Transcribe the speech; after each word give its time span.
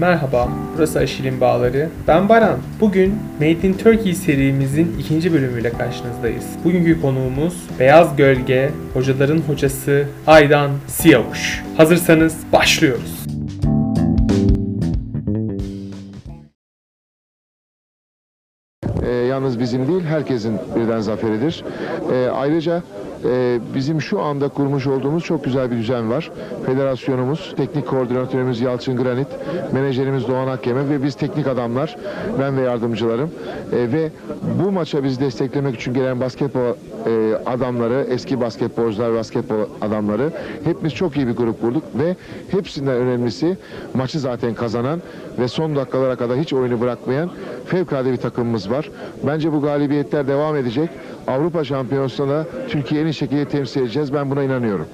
Merhaba, 0.00 0.48
burası 0.76 0.98
Aşil'in 0.98 1.40
Bağları. 1.40 1.88
Ben 2.08 2.28
Baran. 2.28 2.58
Bugün 2.80 3.14
Made 3.40 3.68
in 3.68 3.72
Turkey 3.72 4.14
serimizin 4.14 4.98
ikinci 4.98 5.32
bölümüyle 5.32 5.70
karşınızdayız. 5.70 6.44
Bugünkü 6.64 7.00
konuğumuz 7.00 7.66
Beyaz 7.78 8.16
Gölge, 8.16 8.70
hocaların 8.94 9.38
hocası 9.38 10.06
Aydan 10.26 10.70
Siyavuş. 10.86 11.64
Hazırsanız 11.76 12.36
başlıyoruz. 12.52 13.26
E, 19.02 19.10
yalnız 19.10 19.60
bizim 19.60 19.88
değil, 19.88 20.04
herkesin 20.04 20.58
birden 20.76 21.00
zaferidir. 21.00 21.64
E, 22.12 22.28
ayrıca 22.28 22.82
e, 23.24 23.58
bizim 23.74 24.02
şu 24.02 24.20
anda 24.20 24.48
kurmuş 24.48 24.86
olduğumuz 24.86 25.24
çok 25.24 25.44
güzel 25.44 25.70
bir 25.70 25.76
düzen 25.76 26.10
var. 26.10 26.30
Federasyonumuz, 26.66 27.54
teknik 27.56 27.86
koordinatörümüz 27.86 28.60
Yalçın 28.60 28.96
Granit, 28.96 29.28
menajerimiz 29.72 30.28
Doğan 30.28 30.48
Akyemen 30.48 30.90
ve 30.90 31.02
biz 31.02 31.14
teknik 31.14 31.46
adamlar, 31.46 31.96
ben 32.40 32.56
ve 32.56 32.60
yardımcılarım. 32.60 33.30
E, 33.72 33.92
ve 33.92 34.10
bu 34.64 34.70
maça 34.70 35.04
bizi 35.04 35.20
desteklemek 35.20 35.74
için 35.74 35.94
gelen 35.94 36.20
basketbol 36.20 36.74
e, 37.06 37.34
adamları, 37.46 38.06
eski 38.10 38.40
basketbolcular, 38.40 39.14
basketbol 39.14 39.56
adamları 39.80 40.32
hepimiz 40.64 40.94
çok 40.94 41.16
iyi 41.16 41.26
bir 41.26 41.36
grup 41.36 41.60
kurduk 41.60 41.82
ve 41.94 42.16
hepsinden 42.50 42.94
önemlisi 42.94 43.56
maçı 43.94 44.20
zaten 44.20 44.54
kazanan 44.54 45.02
ve 45.38 45.48
son 45.48 45.76
dakikalara 45.76 46.16
kadar 46.16 46.38
hiç 46.38 46.52
oyunu 46.52 46.80
bırakmayan 46.80 47.30
fevkalade 47.66 48.12
bir 48.12 48.16
takımımız 48.16 48.70
var. 48.70 48.90
Bence 49.26 49.52
bu 49.52 49.62
galibiyetler 49.62 50.28
devam 50.28 50.56
edecek. 50.56 50.90
Avrupa 51.26 51.64
Şampiyonası'nda 51.64 52.46
Türkiye'yi 52.68 53.07
en 53.08 53.12
şekilde 53.12 53.48
temsil 53.48 53.80
edeceğiz. 53.80 54.12
Ben 54.12 54.30
buna 54.30 54.42
inanıyorum. 54.42 54.88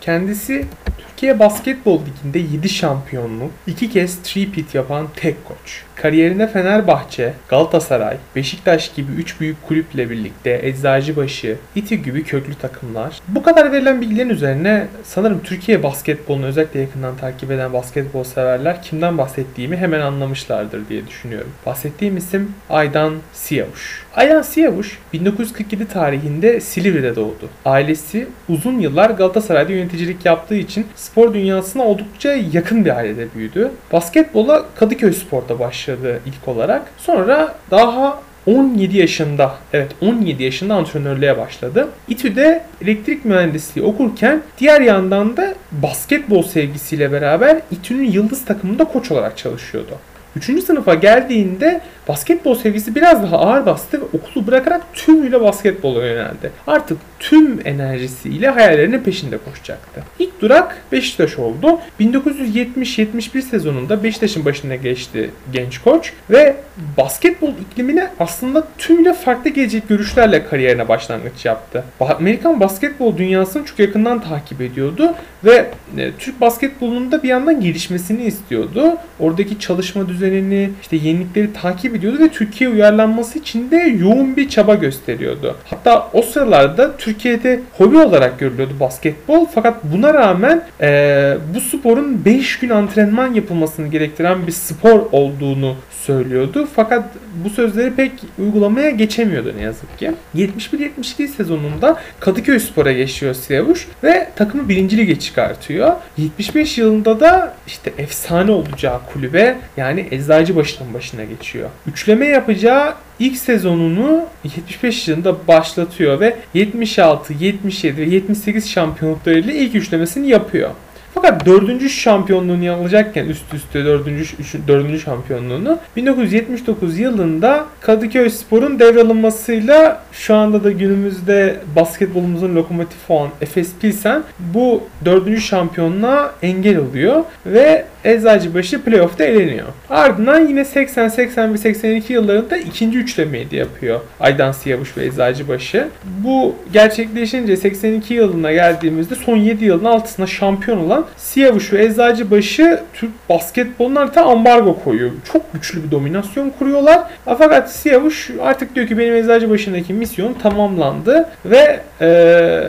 Kendisi 0.00 0.66
Türkiye 0.98 1.38
Basketbol 1.38 2.00
Ligi'nde 2.00 2.38
7 2.38 2.68
şampiyonluk, 2.68 3.50
2 3.66 3.90
kez 3.90 4.18
three-peat 4.18 4.76
yapan 4.76 5.06
tek 5.16 5.44
koç. 5.44 5.84
Kariyerinde 6.02 6.46
Fenerbahçe, 6.46 7.32
Galatasaray, 7.48 8.16
Beşiktaş 8.36 8.94
gibi 8.94 9.12
3 9.12 9.40
büyük 9.40 9.68
kulüple 9.68 10.10
birlikte 10.10 10.60
Eczacıbaşı, 10.62 11.56
İTÜ 11.74 11.94
gibi 11.94 12.24
köklü 12.24 12.54
takımlar. 12.54 13.20
Bu 13.28 13.42
kadar 13.42 13.72
verilen 13.72 14.00
bilgilerin 14.00 14.28
üzerine 14.28 14.86
sanırım 15.04 15.40
Türkiye 15.44 15.82
basketbolunu 15.82 16.46
özellikle 16.46 16.80
yakından 16.80 17.16
takip 17.16 17.50
eden 17.50 17.72
basketbol 17.72 18.24
severler 18.24 18.82
kimden 18.82 19.18
bahsettiğimi 19.18 19.76
hemen 19.76 20.00
anlamışlardır 20.00 20.88
diye 20.88 21.06
düşünüyorum. 21.06 21.50
Bahsettiğim 21.66 22.16
isim 22.16 22.52
Aydan 22.70 23.14
Siyavuş. 23.32 24.06
Aydan 24.16 24.42
Siyavuş 24.42 24.98
1947 25.12 25.88
tarihinde 25.88 26.60
Silivri'de 26.60 27.16
doğdu. 27.16 27.48
Ailesi 27.64 28.26
uzun 28.48 28.78
yıllar 28.78 29.10
Galatasaray'da 29.10 29.72
yöneticilik 29.72 30.24
yaptığı 30.24 30.56
için 30.56 30.86
spor 30.96 31.34
dünyasına 31.34 31.82
oldukça 31.82 32.32
yakın 32.52 32.84
bir 32.84 32.96
ailede 32.96 33.26
büyüdü. 33.34 33.70
Basketbola 33.92 34.64
Kadıköy 34.76 35.12
Spor'da 35.12 35.58
başladı 35.58 35.87
ilk 36.26 36.48
olarak. 36.48 36.82
Sonra 36.98 37.54
daha 37.70 38.20
17 38.46 38.96
yaşında, 38.96 39.54
evet 39.72 39.90
17 40.00 40.42
yaşında 40.42 40.74
antrenörlüğe 40.74 41.38
başladı. 41.38 41.88
İTÜ'de 42.08 42.64
elektrik 42.82 43.24
mühendisliği 43.24 43.86
okurken 43.86 44.42
diğer 44.58 44.80
yandan 44.80 45.36
da 45.36 45.54
basketbol 45.72 46.42
sevgisiyle 46.42 47.12
beraber 47.12 47.60
İTÜ'nün 47.70 48.10
yıldız 48.10 48.44
takımında 48.44 48.84
koç 48.84 49.10
olarak 49.10 49.36
çalışıyordu. 49.36 49.98
3. 50.36 50.64
sınıfa 50.64 50.94
geldiğinde 50.94 51.80
basketbol 52.08 52.54
sevgisi 52.54 52.94
biraz 52.94 53.22
daha 53.22 53.38
ağır 53.38 53.66
bastı 53.66 54.00
ve 54.00 54.04
okulu 54.04 54.46
bırakarak 54.46 54.94
tümüyle 54.94 55.40
basketbola 55.40 56.06
yöneldi. 56.06 56.50
Artık 56.66 56.98
tüm 57.18 57.60
enerjisiyle 57.64 58.48
hayallerinin 58.48 59.02
peşinde 59.02 59.38
koşacaktı. 59.38 60.02
İlk 60.18 60.40
durak 60.40 60.76
Beşiktaş 60.92 61.38
oldu. 61.38 61.80
1970-71 62.00 63.42
sezonunda 63.42 64.02
Beşiktaş'ın 64.02 64.44
başına 64.44 64.74
geçti 64.74 65.30
genç 65.52 65.78
koç 65.78 66.12
ve 66.30 66.56
basketbol 66.96 67.52
iklimine 67.70 68.10
aslında 68.20 68.66
tümüyle 68.78 69.14
farklı 69.14 69.50
gelecek 69.50 69.88
görüşlerle 69.88 70.46
kariyerine 70.46 70.88
başlangıç 70.88 71.44
yaptı. 71.44 71.84
Amerikan 72.00 72.60
basketbol 72.60 73.16
dünyasını 73.16 73.64
çok 73.64 73.78
yakından 73.78 74.20
takip 74.20 74.60
ediyordu 74.60 75.14
ve 75.44 75.70
e, 75.96 76.12
Türk 76.18 76.40
basketbolunun 76.40 77.12
da 77.12 77.22
bir 77.22 77.28
yandan 77.28 77.60
gelişmesini 77.60 78.22
istiyordu. 78.22 78.96
Oradaki 79.20 79.58
çalışma 79.58 80.08
düzenini, 80.08 80.70
işte 80.82 80.96
yenilikleri 80.96 81.52
takip 81.52 81.96
ediyordu 81.98 82.18
ve 82.18 82.28
Türkiye 82.28 82.70
uyarlanması 82.70 83.38
için 83.38 83.70
de 83.70 83.76
yoğun 83.76 84.36
bir 84.36 84.48
çaba 84.48 84.74
gösteriyordu. 84.74 85.56
Hatta 85.64 86.10
o 86.12 86.22
sıralarda 86.22 86.96
Türkiye'de 86.96 87.60
hobi 87.78 87.96
olarak 87.96 88.38
görülüyordu 88.38 88.72
basketbol 88.80 89.46
fakat 89.54 89.84
buna 89.84 90.14
rağmen 90.14 90.64
e, 90.80 91.36
bu 91.54 91.60
sporun 91.60 92.24
5 92.24 92.58
gün 92.58 92.70
antrenman 92.70 93.34
yapılmasını 93.34 93.88
gerektiren 93.88 94.46
bir 94.46 94.52
spor 94.52 95.00
olduğunu 95.12 95.74
söylüyordu. 95.90 96.68
Fakat 96.76 97.04
bu 97.44 97.50
sözleri 97.50 97.94
pek 97.94 98.12
uygulamaya 98.38 98.90
geçemiyordu 98.90 99.54
ne 99.56 99.62
yazık 99.62 99.98
ki. 99.98 100.12
71-72 100.36 101.28
sezonunda 101.28 102.00
Kadıköy 102.20 102.58
Spor'a 102.58 102.92
geçiyor 102.92 103.34
Siyavuş 103.34 103.88
ve 104.04 104.28
takımı 104.36 104.68
birinci 104.68 104.96
lige 104.96 105.18
çıkartıyor. 105.18 105.92
75 106.16 106.78
yılında 106.78 107.20
da 107.20 107.54
işte 107.66 107.92
efsane 107.98 108.50
olacağı 108.50 109.00
kulübe 109.12 109.56
yani 109.76 110.08
Eczacıbaşı'nın 110.10 110.94
başına 110.94 111.24
geçiyor. 111.24 111.70
Üçleme 111.92 112.26
yapacağı 112.26 112.94
ilk 113.18 113.36
sezonunu 113.36 114.24
75 114.44 115.08
yılında 115.08 115.48
başlatıyor 115.48 116.20
ve 116.20 116.36
76, 116.54 117.32
77 117.40 117.96
ve 117.96 118.04
78 118.04 118.70
şampiyonluklarıyla 118.70 119.52
ilk 119.52 119.74
üçlemesini 119.74 120.28
yapıyor. 120.28 120.70
Fakat 121.14 121.46
dördüncü 121.46 121.90
şampiyonluğunu 121.90 122.72
alacakken 122.72 123.26
üst 123.26 123.54
üste 123.54 123.84
dördüncü, 123.84 124.22
üç, 124.22 124.54
dördüncü 124.68 125.00
şampiyonluğunu 125.00 125.78
1979 125.96 126.98
yılında 126.98 127.66
Kadıköy 127.80 128.30
Spor'un 128.30 128.78
devralınmasıyla 128.78 130.02
şu 130.12 130.34
anda 130.34 130.64
da 130.64 130.70
günümüzde 130.70 131.56
basketbolumuzun 131.76 132.54
lokomotifi 132.54 133.12
olan 133.12 133.30
Efes 133.40 133.70
Pilsen 133.80 134.22
bu 134.38 134.82
dördüncü 135.04 135.40
şampiyonluğa 135.40 136.34
engel 136.42 136.78
oluyor 136.78 137.24
ve 137.46 137.84
Eczacıbaşı 138.04 138.82
playoff'ta 138.82 139.24
eleniyor. 139.24 139.66
Ardından 139.90 140.46
yine 140.48 140.64
80, 140.64 141.08
81, 141.08 141.58
82 141.58 142.12
yıllarında 142.12 142.56
ikinci 142.56 142.98
üçlemeyi 142.98 143.50
de 143.50 143.56
yapıyor 143.56 144.00
Aydan 144.20 144.52
Siyavuş 144.52 144.96
ve 144.96 145.06
Eczacıbaşı. 145.06 145.88
Bu 146.04 146.54
gerçekleşince 146.72 147.56
82 147.56 148.14
yılına 148.14 148.52
geldiğimizde 148.52 149.14
son 149.14 149.36
7 149.36 149.64
yılın 149.64 149.84
altısına 149.84 150.26
şampiyon 150.26 150.78
olan 150.78 150.97
Siyavuş 151.16 151.72
ve 151.72 151.84
Eczacıbaşı 151.84 152.82
Türk 152.94 153.10
basketboluna 153.28 154.00
artık 154.00 154.18
ambargo 154.18 154.78
koyuyor. 154.84 155.10
Çok 155.32 155.52
güçlü 155.52 155.84
bir 155.84 155.90
dominasyon 155.90 156.50
kuruyorlar. 156.58 157.02
Fakat 157.24 157.72
Siyavuş 157.72 158.30
artık 158.42 158.74
diyor 158.74 158.86
ki 158.86 158.98
benim 158.98 159.14
Eczacıbaşı'ndaki 159.14 159.92
misyon 159.94 160.32
tamamlandı 160.32 161.28
ve 161.44 161.80
ee, 162.00 162.64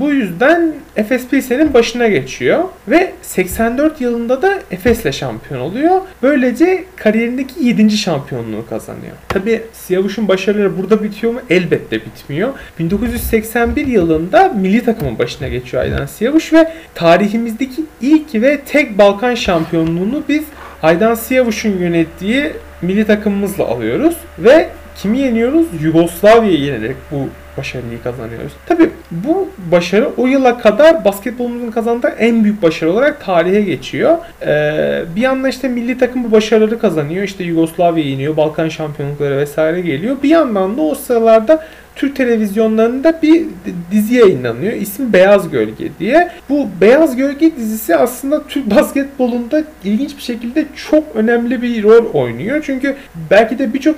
bu 0.00 0.10
yüzden 0.10 0.72
Efes 0.98 1.28
Pilsen'in 1.28 1.74
başına 1.74 2.08
geçiyor 2.08 2.64
ve 2.88 3.12
84 3.22 4.00
yılında 4.00 4.42
da 4.42 4.58
Efes'le 4.70 5.12
şampiyon 5.12 5.60
oluyor. 5.60 6.00
Böylece 6.22 6.84
kariyerindeki 6.96 7.64
7. 7.64 7.90
şampiyonluğu 7.90 8.66
kazanıyor. 8.70 9.12
Tabi 9.28 9.62
Siyavuş'un 9.72 10.28
başarıları 10.28 10.78
burada 10.78 11.02
bitiyor 11.02 11.32
mu? 11.32 11.40
Elbette 11.50 11.96
bitmiyor. 11.96 12.52
1981 12.78 13.86
yılında 13.86 14.48
milli 14.48 14.84
takımın 14.84 15.18
başına 15.18 15.48
geçiyor 15.48 15.82
Aydan 15.82 16.06
Siyavuş 16.06 16.52
ve 16.52 16.72
tarihimizdeki 16.94 17.82
ilk 18.00 18.34
ve 18.34 18.60
tek 18.60 18.98
Balkan 18.98 19.34
şampiyonluğunu 19.34 20.22
biz 20.28 20.44
Aydan 20.82 21.14
Siyavuş'un 21.14 21.78
yönettiği 21.78 22.52
milli 22.82 23.06
takımımızla 23.06 23.64
alıyoruz 23.64 24.16
ve 24.38 24.68
kimi 24.96 25.18
yeniyoruz? 25.18 25.66
Yugoslavya'yı 25.82 26.60
yenerek 26.60 26.96
bu 27.10 27.28
başarıyı 27.58 28.02
kazanıyoruz. 28.02 28.52
Tabi 28.66 28.90
bu 29.10 29.48
başarı 29.72 30.10
o 30.16 30.26
yıla 30.26 30.58
kadar 30.58 31.04
basketbolumuzun 31.04 31.70
kazandığı 31.70 32.08
en 32.08 32.44
büyük 32.44 32.62
başarı 32.62 32.92
olarak 32.92 33.24
tarihe 33.24 33.60
geçiyor. 33.60 34.18
Ee, 34.46 35.04
bir 35.16 35.20
yandan 35.20 35.50
işte 35.50 35.68
milli 35.68 35.98
takım 35.98 36.24
bu 36.24 36.32
başarıları 36.32 36.78
kazanıyor. 36.78 37.22
İşte 37.22 37.44
Yugoslavya 37.44 38.04
yeniyor, 38.04 38.36
Balkan 38.36 38.68
şampiyonlukları 38.68 39.36
vesaire 39.36 39.80
geliyor. 39.80 40.16
Bir 40.22 40.28
yandan 40.28 40.76
da 40.76 40.82
o 40.82 40.94
sıralarda 40.94 41.64
Türk 41.98 42.16
televizyonlarında 42.16 43.18
bir 43.22 43.46
dizi 43.90 44.14
yayınlanıyor. 44.14 44.72
İsmi 44.72 45.12
Beyaz 45.12 45.50
Gölge 45.50 45.88
diye. 45.98 46.30
Bu 46.48 46.66
Beyaz 46.80 47.16
Gölge 47.16 47.56
dizisi 47.56 47.96
aslında 47.96 48.42
Türk 48.46 48.70
basketbolunda 48.76 49.64
ilginç 49.84 50.16
bir 50.16 50.22
şekilde 50.22 50.64
çok 50.90 51.04
önemli 51.14 51.62
bir 51.62 51.82
rol 51.82 52.12
oynuyor. 52.12 52.62
Çünkü 52.66 52.96
belki 53.30 53.58
de 53.58 53.74
birçok 53.74 53.96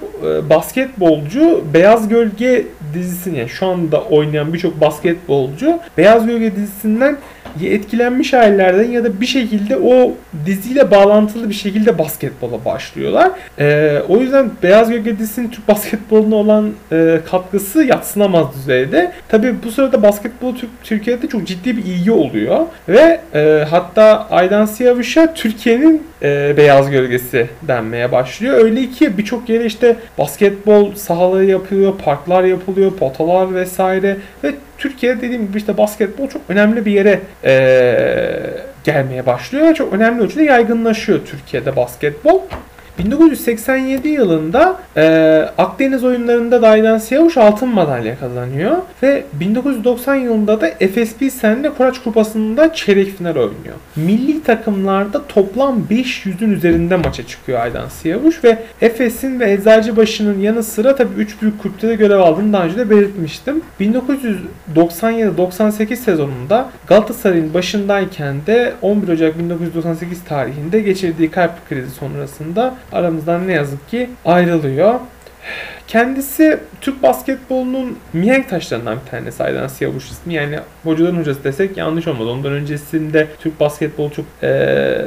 basketbolcu 0.51 1.65
Beyaz 1.75 2.09
Gölge 2.09 2.67
dizisini 2.95 3.39
yani 3.39 3.49
şu 3.49 3.67
anda 3.67 4.03
oynayan 4.05 4.53
birçok 4.53 4.81
basketbolcu 4.81 5.81
Beyaz 5.99 6.27
Gölge 6.27 6.57
dizisinden 6.57 7.19
etkilenmiş 7.63 8.33
hallerden 8.33 8.91
ya 8.91 9.05
da 9.05 9.21
bir 9.21 9.27
şekilde 9.27 9.77
o 9.77 10.13
diziyle 10.47 10.91
bağlantılı 10.91 11.49
bir 11.49 11.55
şekilde 11.55 11.99
basketbola 11.99 12.65
başlıyorlar. 12.65 13.31
Ee, 13.59 13.99
o 14.09 14.17
yüzden 14.17 14.51
Beyaz 14.63 14.91
Gölge 14.91 15.19
dizisinin 15.19 15.49
Türk 15.49 15.69
basketboluna 15.69 16.35
olan 16.35 16.71
e, 16.93 17.21
katkısı 17.31 17.85
yatsınamaz 17.85 18.47
düzeyde. 18.55 19.13
Tabi 19.29 19.55
bu 19.65 19.71
sırada 19.71 20.03
basketbol 20.03 20.55
Türkiye'de 20.85 21.29
çok 21.29 21.47
ciddi 21.47 21.77
bir 21.77 21.85
ilgi 21.85 22.13
oluyor 22.13 22.67
ve 22.89 23.21
e, 23.35 23.65
hatta 23.71 24.27
Aydan 24.31 24.65
Siyavuş'a 24.65 25.35
Türkiye'nin 25.35 26.03
e, 26.23 26.55
beyaz 26.57 26.91
gölgesi 26.91 27.47
denmeye 27.63 28.13
başlıyor. 28.13 28.65
Öyle 28.65 28.91
ki 28.91 29.19
birçok 29.19 29.49
yere 29.49 29.65
işte 29.65 29.97
basketbol 30.19 30.95
sahaları 30.95 31.45
yapılıyor, 31.45 31.93
parklar 32.05 32.45
yapılıyor, 32.45 32.93
potalar 32.93 33.55
vesaire 33.55 34.17
ve 34.45 34.55
Türkiye 34.81 35.17
dediğim 35.17 35.47
gibi 35.47 35.59
işte 35.59 35.77
basketbol 35.77 36.29
çok 36.29 36.43
önemli 36.49 36.87
bir 36.87 36.93
yere 36.93 37.21
e, 37.45 37.53
gelmeye 38.85 39.27
başlıyor 39.27 39.75
çok 39.75 39.93
önemli 39.93 40.23
ölçüde 40.23 40.43
yaygınlaşıyor 40.43 41.21
Türkiye'de 41.27 41.77
basketbol. 41.77 42.41
1987 42.99 44.09
yılında 44.09 44.77
e, 44.97 45.05
Akdeniz 45.59 46.05
oyunlarında 46.05 46.63
Daydan 46.63 46.99
Siyavuş 46.99 47.37
altın 47.37 47.69
madalya 47.69 48.19
kazanıyor 48.19 48.77
ve 49.03 49.25
1990 49.33 50.15
yılında 50.15 50.61
da 50.61 50.71
FSB 50.71 51.31
Sen'le 51.31 51.71
Koraç 51.79 52.03
Kupası'nda 52.03 52.75
çeyrek 52.75 53.17
final 53.17 53.37
oynuyor. 53.37 53.75
Milli 53.97 54.43
takımlarda 54.43 55.27
toplam 55.27 55.87
500'ün 55.91 56.53
üzerinde 56.53 56.97
maça 56.97 57.27
çıkıyor 57.27 57.61
Aydan 57.61 57.89
Siyavuş 57.89 58.45
ve 58.45 58.59
Efes'in 58.81 59.41
ve 59.41 59.53
Eczacıbaşı'nın 59.53 60.41
yanı 60.41 60.63
sıra 60.63 60.97
tabii 60.97 61.21
3 61.21 61.43
büyük 61.43 61.63
kulüpte 61.63 61.89
de 61.89 61.95
görev 61.95 62.19
aldığını 62.19 62.53
daha 62.53 62.65
önce 62.65 62.77
de 62.77 62.91
belirtmiştim. 62.91 63.63
1997-98 63.81 65.97
sezonunda 65.97 66.71
Galatasaray'ın 66.87 67.55
başındayken 67.55 68.37
de 68.47 68.73
11 68.83 69.09
Ocak 69.09 69.39
1998 69.39 70.25
tarihinde 70.25 70.81
geçirdiği 70.81 71.31
kalp 71.31 71.69
krizi 71.69 71.91
sonrasında 71.91 72.75
aramızdan 72.93 73.49
ne 73.49 73.53
yazık 73.53 73.89
ki 73.91 74.11
ayrılıyor. 74.25 74.95
Kendisi 75.91 76.61
Türk 76.81 77.03
basketbolunun 77.03 77.99
mihenk 78.13 78.49
taşlarından 78.49 78.99
bir 79.05 79.11
tanesi 79.11 79.43
Aydan 79.43 79.67
Siyavuş 79.67 80.11
ismi. 80.11 80.35
Yani 80.35 80.59
hocaların 80.85 81.17
hocası 81.17 81.45
desek 81.45 81.77
yanlış 81.77 82.07
olmaz. 82.09 82.27
Ondan 82.27 82.53
öncesinde 82.53 83.27
Türk 83.41 83.61
basketbolu 83.61 84.11
çok 84.11 84.25
ee, 84.43 84.99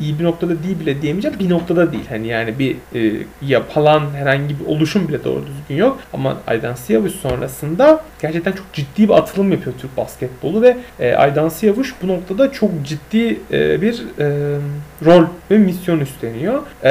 iyi 0.00 0.18
bir 0.18 0.24
noktada 0.24 0.62
değil 0.62 0.80
bile 0.80 1.02
diyemeyeceğim. 1.02 1.38
Bir 1.38 1.50
noktada 1.50 1.92
değil. 1.92 2.04
Hani 2.08 2.26
yani 2.26 2.58
bir 2.58 2.76
e, 2.94 3.26
yapılan 3.42 4.02
herhangi 4.14 4.60
bir 4.60 4.66
oluşum 4.66 5.08
bile 5.08 5.24
doğru 5.24 5.42
düzgün 5.46 5.76
yok. 5.76 6.00
Ama 6.12 6.36
Aydan 6.46 6.74
Siyavuş 6.74 7.12
sonrasında 7.12 8.04
gerçekten 8.22 8.52
çok 8.52 8.72
ciddi 8.72 9.08
bir 9.08 9.14
atılım 9.14 9.52
yapıyor 9.52 9.76
Türk 9.80 9.96
basketbolu 9.96 10.62
ve 10.62 10.76
e, 11.00 11.14
Aydan 11.14 11.48
Siyavuş 11.48 11.94
bu 12.02 12.08
noktada 12.08 12.52
çok 12.52 12.70
ciddi 12.84 13.40
e, 13.52 13.82
bir 13.82 14.02
e, 14.18 14.56
rol 15.04 15.24
ve 15.50 15.58
misyon 15.58 16.00
üstleniyor. 16.00 16.62
E, 16.84 16.90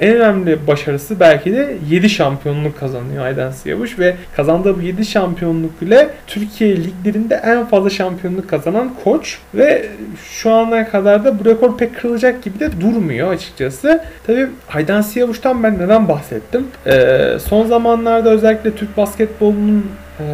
en 0.00 0.16
önemli 0.16 0.66
başarısı 0.66 1.20
belki 1.20 1.52
de 1.52 1.76
7 1.90 2.10
şampiyonluk 2.34 2.78
kazanıyor 2.78 3.24
Aydan 3.24 3.50
Siyavuş 3.50 3.98
ve 3.98 4.16
kazandığı 4.36 4.76
bu 4.76 4.82
7 4.82 5.04
şampiyonluk 5.04 5.82
ile 5.82 6.10
Türkiye 6.26 6.76
liglerinde 6.76 7.34
en 7.34 7.66
fazla 7.66 7.90
şampiyonluk 7.90 8.48
kazanan 8.48 8.90
koç 9.04 9.38
ve 9.54 9.88
şu 10.22 10.50
ana 10.50 10.88
kadar 10.88 11.24
da 11.24 11.38
bu 11.38 11.44
rekor 11.44 11.78
pek 11.78 11.96
kırılacak 11.96 12.42
gibi 12.42 12.60
de 12.60 12.80
durmuyor 12.80 13.32
açıkçası. 13.32 14.04
Tabi 14.26 14.46
Aydan 14.74 15.00
Siyavuş'tan 15.00 15.62
ben 15.62 15.78
neden 15.78 16.08
bahsettim? 16.08 16.66
Ee, 16.86 17.36
son 17.48 17.66
zamanlarda 17.66 18.30
özellikle 18.30 18.74
Türk 18.74 18.96
basketbolunun 18.96 19.86
e, 20.20 20.24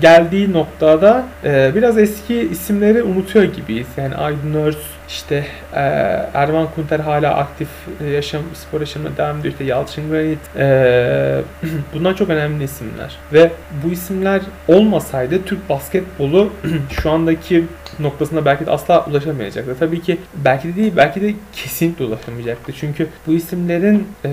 geldiği 0.00 0.52
noktada 0.52 1.24
e, 1.44 1.72
biraz 1.74 1.98
eski 1.98 2.34
isimleri 2.34 3.02
unutuyor 3.02 3.44
gibiyiz. 3.44 3.86
Yani 3.96 4.14
Aydın 4.14 4.54
Örs, 4.54 4.76
işte 5.08 5.46
e, 5.74 5.80
Erman 6.34 6.68
Kunter 6.74 7.00
hala 7.00 7.34
aktif 7.34 7.68
e, 8.00 8.06
yaşam 8.06 8.42
spor 8.54 8.80
yaşamına 8.80 9.16
devam 9.16 9.38
ediyor. 9.38 9.52
İşte 9.52 9.64
Yalçın 9.64 10.10
Granit. 10.10 10.38
E, 10.56 11.42
bunlar 11.94 12.16
çok 12.16 12.30
önemli 12.30 12.64
isimler. 12.64 13.16
Ve 13.32 13.50
bu 13.84 13.92
isimler 13.92 14.40
olmasaydı 14.68 15.44
Türk 15.44 15.68
basketbolu 15.68 16.50
şu 17.02 17.10
andaki 17.10 17.64
noktasına 18.00 18.44
belki 18.44 18.66
de 18.66 18.70
asla 18.70 19.06
ulaşamayacaktı. 19.06 19.76
Tabii 19.78 20.02
ki 20.02 20.18
belki 20.34 20.68
de 20.68 20.76
değil, 20.76 20.92
belki 20.96 21.22
de 21.22 21.34
kesinlikle 21.52 22.04
ulaşamayacaktı. 22.04 22.72
Çünkü 22.72 23.08
bu 23.26 23.32
isimlerin 23.32 24.08
e, 24.24 24.30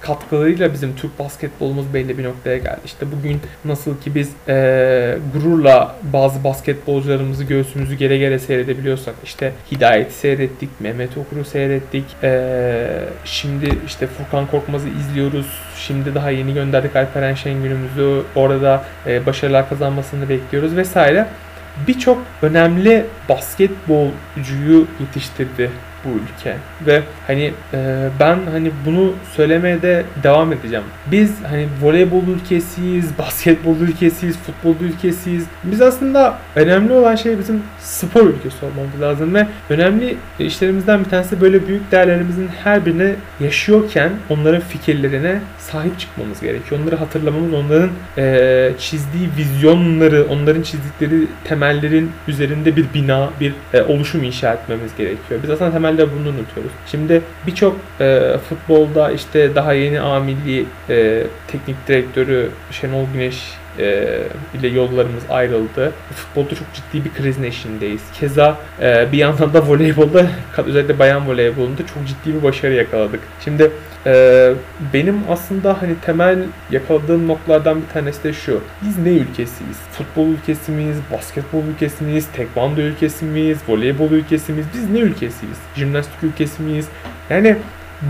katkılarıyla 0.00 0.72
bizim 0.72 0.96
Türk 0.96 1.18
basketbolumuz 1.18 1.94
belli 1.94 2.18
bir 2.18 2.24
noktaya 2.24 2.58
geldi. 2.58 2.80
İşte 2.84 3.06
bugün 3.12 3.40
nasıl 3.64 3.91
ki 4.00 4.14
biz 4.14 4.30
e, 4.48 5.18
gururla 5.32 5.96
bazı 6.02 6.44
basketbolcularımızı 6.44 7.44
göğsümüzü 7.44 7.94
gere 7.94 8.18
gere 8.18 8.38
seyredebiliyorsak 8.38 9.14
işte 9.24 9.52
Hidayet'i 9.72 10.12
seyrettik, 10.12 10.68
Mehmet 10.80 11.16
Okur'u 11.18 11.44
seyrettik. 11.44 12.04
E, 12.22 12.88
şimdi 13.24 13.78
işte 13.86 14.06
Furkan 14.06 14.46
Korkmaz'ı 14.46 14.88
izliyoruz. 14.88 15.46
Şimdi 15.76 16.14
daha 16.14 16.30
yeni 16.30 16.54
gönderdik 16.54 16.96
Alperen 16.96 17.34
Şengül'ümüzü. 17.34 18.22
Orada 18.34 18.84
e, 19.06 19.26
başarılar 19.26 19.68
kazanmasını 19.68 20.28
bekliyoruz 20.28 20.76
vesaire 20.76 21.26
birçok 21.88 22.18
önemli 22.42 23.06
basketbolcuyu 23.28 24.86
yetiştirdi 25.00 25.70
bu 26.04 26.08
ülke 26.08 26.56
ve 26.86 27.02
hani 27.26 27.52
e, 27.74 28.08
ben 28.20 28.38
hani 28.50 28.70
bunu 28.86 29.12
söylemeye 29.36 29.82
de 29.82 30.04
devam 30.22 30.52
edeceğim. 30.52 30.84
Biz 31.06 31.32
hani 31.50 31.68
voleybol 31.82 32.22
ülkesiyiz, 32.36 33.18
basketbol 33.18 33.76
ülkesiyiz, 33.76 34.36
futbol 34.38 34.74
ülkesiyiz. 34.86 35.44
Biz 35.64 35.82
aslında 35.82 36.38
önemli 36.56 36.92
olan 36.92 37.16
şey 37.16 37.38
bizim 37.38 37.62
spor 37.80 38.26
ülkesi 38.26 38.56
olmamız 38.64 39.00
lazım 39.00 39.34
ve 39.34 39.46
önemli 39.70 40.16
işlerimizden 40.38 41.04
bir 41.04 41.10
tanesi 41.10 41.40
böyle 41.40 41.68
büyük 41.68 41.92
değerlerimizin 41.92 42.48
her 42.64 42.86
birine 42.86 43.14
yaşıyorken 43.40 44.10
onların 44.30 44.60
fikirlerine 44.60 45.40
sahip 45.58 45.98
çıkmamız 45.98 46.40
gerekiyor. 46.40 46.80
Onları 46.82 46.96
hatırlamamız, 46.96 47.54
onların 47.54 47.90
e, 48.18 48.72
çizdiği 48.78 49.28
vizyonları, 49.38 50.26
onların 50.30 50.62
çizdikleri 50.62 51.26
temellerin 51.44 52.10
üzerinde 52.28 52.76
bir 52.76 52.86
bina, 52.94 53.30
bir 53.40 53.54
e, 53.74 53.82
oluşum 53.82 54.22
inşa 54.22 54.52
etmemiz 54.52 54.96
gerekiyor. 54.98 55.40
Biz 55.42 55.50
aslında 55.50 55.70
temelde 55.92 56.12
bunu 56.12 56.28
unutuyoruz. 56.28 56.72
Şimdi 56.86 57.22
birçok 57.46 57.76
e, 58.00 58.36
futbolda 58.48 59.10
işte 59.10 59.54
daha 59.54 59.72
yeni 59.72 60.00
A 60.00 60.20
milli 60.20 60.66
e, 60.88 61.22
teknik 61.48 61.88
direktörü 61.88 62.50
Şenol 62.70 63.06
Güneş 63.12 63.42
e, 63.78 64.18
ile 64.54 64.68
yollarımız 64.68 65.22
ayrıldı. 65.30 65.92
Futbolda 66.14 66.54
çok 66.54 66.66
ciddi 66.74 67.04
bir 67.04 67.14
krizin 67.14 67.42
eşindeyiz. 67.42 68.02
Keza 68.20 68.56
e, 68.80 69.12
bir 69.12 69.18
yandan 69.18 69.54
da 69.54 69.66
voleybolda 69.66 70.26
özellikle 70.66 70.98
bayan 70.98 71.28
voleybolunda 71.28 71.86
çok 71.86 72.06
ciddi 72.06 72.36
bir 72.38 72.42
başarı 72.42 72.74
yakaladık. 72.74 73.20
Şimdi 73.44 73.70
e, 74.06 74.52
benim 74.92 75.20
aslında 75.30 75.82
hani 75.82 75.94
temel 76.06 76.38
yakaladığım 76.70 77.28
noktalardan 77.28 77.82
bir 77.82 77.92
tanesi 77.92 78.24
de 78.24 78.32
şu. 78.32 78.60
Biz 78.82 78.98
ne 78.98 79.10
ülkesiyiz? 79.10 79.76
Futbol 79.92 80.28
ülkesi 80.28 80.72
miyiz? 80.72 80.96
Basketbol 81.12 81.62
ülkesi 81.74 82.04
miyiz? 82.04 82.26
Tekvando 82.36 82.80
ülkesi 82.80 83.24
miyiz? 83.24 83.58
Voleybol 83.68 84.10
ülkesi 84.10 84.52
miyiz? 84.52 84.66
Biz 84.74 84.90
ne 84.90 84.98
ülkesiyiz? 84.98 85.58
Jimnastik 85.76 86.22
ülkesi 86.22 86.62
miyiz? 86.62 86.88
Yani 87.30 87.56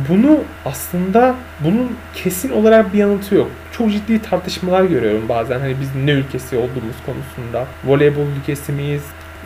bunu 0.08 0.40
aslında 0.64 1.34
bunun 1.60 1.96
kesin 2.14 2.50
olarak 2.50 2.92
bir 2.92 2.98
yanıtı 2.98 3.34
yok. 3.34 3.50
Çok 3.72 3.92
ciddi 3.92 4.22
tartışmalar 4.22 4.84
görüyorum 4.84 5.28
bazen 5.28 5.60
hani 5.60 5.76
biz 5.80 5.88
ne 6.04 6.10
ülkesi 6.10 6.56
olduğumuz 6.56 6.96
konusunda. 7.06 7.66
Voleybol 7.84 8.26
ülkesi 8.40 8.72
miyiz? 8.72 9.02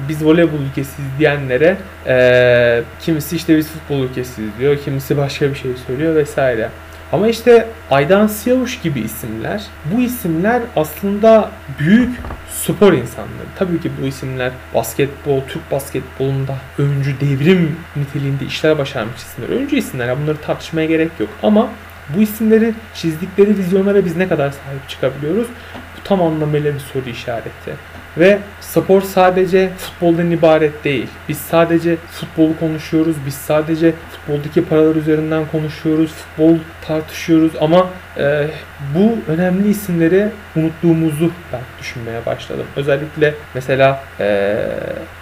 Biz 0.08 0.24
voleybol 0.24 0.58
ülkesiyiz 0.70 1.10
diyenlere 1.18 1.76
e, 2.06 2.82
kimisi 3.00 3.36
işte 3.36 3.56
biz 3.56 3.68
futbol 3.68 3.98
ülkesiyiz 3.98 4.50
diyor. 4.58 4.78
Kimisi 4.84 5.16
başka 5.16 5.50
bir 5.50 5.54
şey 5.54 5.70
söylüyor 5.86 6.14
vesaire. 6.14 6.70
Ama 7.12 7.28
işte 7.28 7.68
Aydan 7.90 8.26
Siyavuş 8.26 8.80
gibi 8.80 9.00
isimler, 9.00 9.62
bu 9.84 10.00
isimler 10.00 10.62
aslında 10.76 11.50
büyük 11.78 12.18
spor 12.50 12.92
insanları. 12.92 13.46
Tabii 13.58 13.80
ki 13.80 13.90
bu 14.02 14.06
isimler 14.06 14.52
basketbol, 14.75 15.40
Türk 15.48 15.70
basketbolunda 15.70 16.54
öncü 16.78 17.20
devrim 17.20 17.76
niteliğinde 17.96 18.44
işler 18.44 18.78
başarmış 18.78 19.16
isimler. 19.16 19.48
Öncü 19.48 19.76
isimler. 19.76 20.08
Yani 20.08 20.22
bunları 20.22 20.36
tartışmaya 20.36 20.86
gerek 20.86 21.10
yok. 21.20 21.28
Ama 21.42 21.68
bu 22.16 22.22
isimleri 22.22 22.75
çizdikleri 22.94 23.58
vizyonlara 23.58 24.04
biz 24.04 24.16
ne 24.16 24.28
kadar 24.28 24.50
sahip 24.50 24.88
çıkabiliyoruz? 24.88 25.46
Bu 25.75 26.08
tam 26.08 26.22
anlamıyla 26.22 26.75
bir 26.75 26.80
soru 26.80 27.08
işareti. 27.08 27.75
Ve 28.18 28.38
spor 28.61 29.02
sadece 29.02 29.70
futboldan 29.78 30.30
ibaret 30.30 30.85
değil. 30.85 31.06
Biz 31.28 31.38
sadece 31.38 31.96
futbolu 31.96 32.58
konuşuyoruz. 32.61 33.16
Biz 33.26 33.35
sadece 33.35 33.92
futboldaki 34.11 34.64
paralar 34.64 34.96
üzerinden 34.96 35.42
konuşuyoruz. 35.52 36.11
Futbol 36.11 36.58
tartışıyoruz 36.87 37.52
ama 37.61 37.87
e, 38.18 38.46
bu 38.94 39.32
önemli 39.32 39.68
isimleri 39.68 40.28
unuttuğumuzu 40.56 41.30
ben 41.52 41.61
düşünmeye 41.80 42.26
başladım. 42.26 42.66
Özellikle 42.76 43.35
mesela 43.54 44.00
e, 44.20 44.56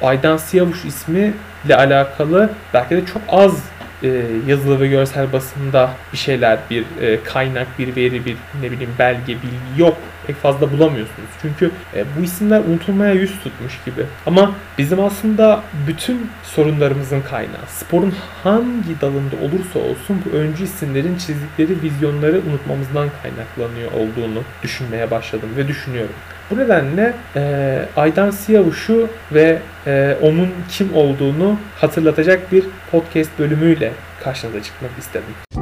Aydan 0.02 0.36
Siyavuş 0.36 0.84
ismi 0.84 1.32
ile 1.66 1.76
alakalı 1.76 2.50
belki 2.74 2.96
de 2.96 3.06
çok 3.06 3.22
az 3.28 3.64
e, 4.02 4.22
yazılı 4.46 4.80
ve 4.80 4.88
görsel 4.88 5.32
basında 5.32 5.90
bir 6.12 6.18
şeyler, 6.18 6.58
bir 6.70 6.84
e, 7.02 7.22
kaynak, 7.24 7.66
bir 7.78 7.96
veri, 7.96 8.24
bir 8.24 8.36
ne 8.62 8.70
bileyim 8.70 8.94
belge, 8.98 9.26
bilgi 9.26 9.82
yok 9.82 9.96
pek 10.26 10.36
fazla 10.36 10.72
bulamıyorsunuz. 10.72 11.28
Çünkü 11.42 11.70
e, 11.94 12.04
bu 12.18 12.24
isimler 12.24 12.60
unutulmaya 12.60 13.12
yüz 13.12 13.40
tutmuş 13.42 13.80
gibi. 13.84 14.06
Ama 14.26 14.52
bizim 14.78 15.00
aslında 15.00 15.62
bütün 15.88 16.30
sorunlarımızın 16.42 17.20
kaynağı 17.20 17.66
sporun 17.68 18.14
hangi 18.44 19.00
dalında 19.00 19.36
olursa 19.36 19.78
olsun 19.78 20.22
bu 20.24 20.36
öncü 20.36 20.64
isimlerin 20.64 21.16
çizdikleri 21.16 21.82
vizyonları 21.82 22.40
unutmamızdan 22.50 23.08
kaynaklanıyor 23.22 23.92
olduğunu 23.92 24.42
düşünmeye 24.62 25.10
başladım 25.10 25.48
ve 25.56 25.68
düşünüyorum. 25.68 26.14
Bu 26.50 26.58
nedenle 26.58 27.14
e, 27.36 27.82
Aydan 27.96 28.30
Siyavuş'u 28.30 29.08
ve 29.32 29.58
e, 29.86 30.16
onun 30.22 30.48
kim 30.70 30.94
olduğunu 30.94 31.58
hatırlatacak 31.80 32.52
bir 32.52 32.64
podcast 32.90 33.38
bölümüyle 33.38 33.92
karşınıza 34.24 34.62
çıkmak 34.62 34.90
istedim. 34.98 35.53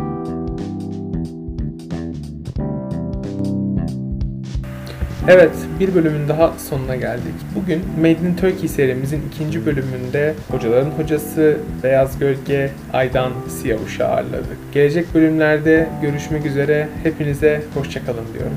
Evet, 5.28 5.50
bir 5.80 5.94
bölümün 5.94 6.28
daha 6.28 6.52
sonuna 6.58 6.96
geldik. 6.96 7.34
Bugün 7.54 7.82
Made 7.98 8.10
in 8.28 8.34
Turkey 8.36 8.68
serimizin 8.68 9.22
ikinci 9.32 9.66
bölümünde 9.66 10.34
hocaların 10.50 10.90
hocası 10.90 11.56
Beyaz 11.82 12.18
Gölge 12.18 12.70
Aydan 12.92 13.32
Siyavuş'u 13.48 14.04
ağırladık. 14.04 14.58
Gelecek 14.72 15.14
bölümlerde 15.14 15.88
görüşmek 16.02 16.46
üzere. 16.46 16.88
Hepinize 17.02 17.62
hoşçakalın 17.74 18.24
diyorum. 18.34 18.56